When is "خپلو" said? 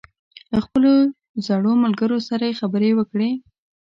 0.65-0.91